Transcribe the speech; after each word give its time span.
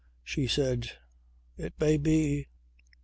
She 0.23 0.47
said: 0.47 0.89
"It 1.59 1.73
may 1.79 1.97
be. 1.97 2.47